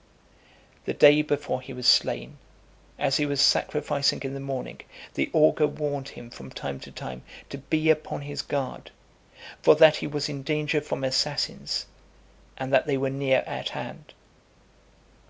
XIX. 0.00 0.86
The 0.86 0.94
day 0.94 1.20
before 1.20 1.60
he 1.60 1.74
was 1.74 1.86
slain, 1.86 2.38
as 2.98 3.18
he 3.18 3.26
was 3.26 3.38
sacrificing 3.38 4.22
in 4.22 4.32
the 4.32 4.40
morning, 4.40 4.80
the 5.12 5.28
augur 5.34 5.66
warned 5.66 6.08
him 6.08 6.30
from 6.30 6.48
time 6.48 6.80
to 6.80 6.90
time 6.90 7.20
to 7.50 7.58
be 7.58 7.90
upon 7.90 8.22
his 8.22 8.40
guard, 8.40 8.92
for 9.60 9.74
that 9.74 9.96
he 9.96 10.06
was 10.06 10.30
in 10.30 10.42
danger 10.42 10.80
from 10.80 11.04
assassins, 11.04 11.84
and 12.56 12.72
that 12.72 12.86
they 12.86 12.96
were 12.96 13.10
near 13.10 13.44
at 13.46 13.68
hand. 13.76 14.14